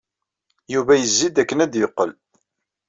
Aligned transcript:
Yuba 0.73 0.93
yezzi-d 0.95 1.41
akken 1.41 1.63
ad 1.63 1.69
d-yeqqel. 1.71 2.11